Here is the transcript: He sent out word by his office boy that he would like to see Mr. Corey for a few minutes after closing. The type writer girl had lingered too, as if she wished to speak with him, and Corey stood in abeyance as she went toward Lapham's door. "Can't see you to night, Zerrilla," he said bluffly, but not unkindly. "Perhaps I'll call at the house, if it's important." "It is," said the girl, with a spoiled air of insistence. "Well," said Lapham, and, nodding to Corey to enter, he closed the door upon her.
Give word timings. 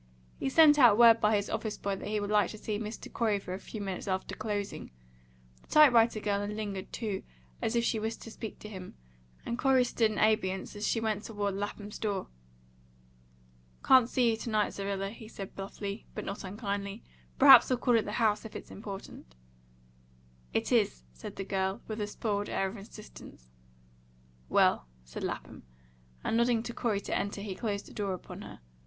He 0.39 0.49
sent 0.49 0.79
out 0.79 0.97
word 0.97 1.21
by 1.21 1.35
his 1.35 1.47
office 1.47 1.77
boy 1.77 1.95
that 1.97 2.07
he 2.07 2.19
would 2.19 2.31
like 2.31 2.49
to 2.49 2.57
see 2.57 2.79
Mr. 2.79 3.13
Corey 3.13 3.37
for 3.37 3.53
a 3.53 3.59
few 3.59 3.79
minutes 3.79 4.07
after 4.07 4.33
closing. 4.35 4.89
The 5.61 5.67
type 5.67 5.93
writer 5.93 6.19
girl 6.19 6.41
had 6.41 6.49
lingered 6.55 6.91
too, 6.91 7.21
as 7.61 7.75
if 7.75 7.83
she 7.83 7.99
wished 7.99 8.23
to 8.23 8.31
speak 8.31 8.57
with 8.63 8.71
him, 8.71 8.95
and 9.45 9.59
Corey 9.59 9.83
stood 9.83 10.09
in 10.11 10.17
abeyance 10.17 10.75
as 10.75 10.87
she 10.87 10.99
went 10.99 11.25
toward 11.25 11.53
Lapham's 11.53 11.99
door. 11.99 12.29
"Can't 13.83 14.09
see 14.09 14.31
you 14.31 14.37
to 14.37 14.49
night, 14.49 14.73
Zerrilla," 14.73 15.11
he 15.11 15.27
said 15.27 15.55
bluffly, 15.55 16.07
but 16.15 16.25
not 16.25 16.43
unkindly. 16.43 17.03
"Perhaps 17.37 17.69
I'll 17.69 17.77
call 17.77 17.95
at 17.95 18.03
the 18.05 18.13
house, 18.13 18.43
if 18.43 18.55
it's 18.55 18.71
important." 18.71 19.35
"It 20.51 20.71
is," 20.71 21.03
said 21.13 21.35
the 21.35 21.43
girl, 21.45 21.83
with 21.87 22.01
a 22.01 22.07
spoiled 22.07 22.49
air 22.49 22.67
of 22.67 22.75
insistence. 22.77 23.51
"Well," 24.49 24.87
said 25.03 25.23
Lapham, 25.23 25.61
and, 26.23 26.37
nodding 26.37 26.63
to 26.63 26.73
Corey 26.73 27.01
to 27.01 27.15
enter, 27.15 27.41
he 27.41 27.53
closed 27.53 27.85
the 27.85 27.93
door 27.93 28.13
upon 28.15 28.41
her. 28.41 28.61